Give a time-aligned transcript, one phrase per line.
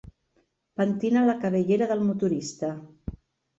[0.81, 2.73] Pentina la cabellera del motorista.